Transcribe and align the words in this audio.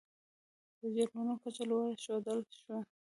د 0.79 0.81
جرمونو 0.95 1.33
کچه 1.43 1.63
لوړه 1.69 1.93
ښودل 2.03 2.39
شوې. 2.61 2.79